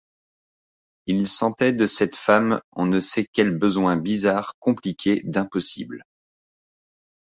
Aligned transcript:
Il 1.05 1.27
sentait 1.27 1.73
de 1.73 1.85
cette 1.85 2.15
femme 2.15 2.59
on 2.71 2.87
ne 2.87 2.99
sait 2.99 3.27
quel 3.33 3.51
besoin 3.51 3.97
bizarre 3.97 4.55
compliqué 4.57 5.21
d’impossible. 5.25 6.01